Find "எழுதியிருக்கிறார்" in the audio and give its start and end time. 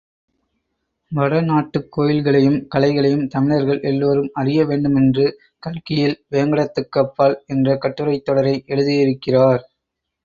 8.67-9.63